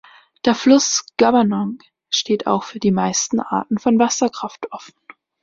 Der 0.45 0.55
Fluss 0.55 0.93
Scuppernong 1.13 1.77
steht 2.09 2.47
auch 2.47 2.63
für 2.63 2.79
die 2.79 2.89
meisten 2.89 3.39
Arten 3.39 3.77
von 3.77 3.99
Wasserkraft 3.99 4.71
offen. 4.71 4.95